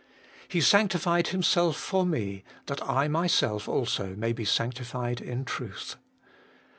He 0.47 0.61
sanctified 0.61 1.27
Himself 1.27 1.77
for 1.77 2.07
me, 2.07 2.43
that 2.65 2.81
I 2.81 3.07
myself 3.07 3.69
also 3.69 4.15
may 4.15 4.33
be 4.33 4.45
sanctified 4.45 5.21
in 5.21 5.45
truth. 5.45 5.95